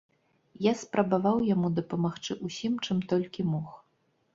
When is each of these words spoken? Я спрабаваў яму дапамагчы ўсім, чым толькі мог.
Я 0.65 0.73
спрабаваў 0.83 1.39
яму 1.53 1.67
дапамагчы 1.83 2.41
ўсім, 2.45 2.85
чым 2.85 2.97
толькі 3.17 3.51
мог. 3.57 3.69